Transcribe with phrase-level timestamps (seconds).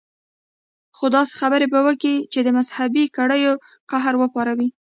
[0.97, 3.53] خو داسې خبرې به وکي چې د مذهبي کړيو
[3.91, 4.69] قهر وپاروي.